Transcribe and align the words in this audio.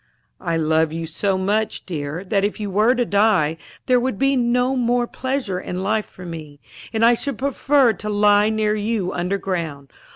"I 0.39 0.57
love 0.57 0.91
you 0.91 1.05
so 1.05 1.37
much, 1.37 1.85
dear, 1.85 2.23
that 2.23 2.43
if 2.43 2.59
you 2.59 2.71
were 2.71 2.95
to 2.95 3.05
die, 3.05 3.57
there 3.85 3.99
would 3.99 4.17
be 4.17 4.35
no 4.35 4.75
more 4.75 5.05
pleasure 5.05 5.59
in 5.59 5.83
life 5.83 6.07
for 6.07 6.25
me, 6.25 6.59
and 6.91 7.05
I 7.05 7.13
should 7.13 7.37
prefer 7.37 7.93
to 7.93 8.09
lie 8.09 8.49
near 8.49 8.73
you 8.73 9.13
underground. 9.13 9.91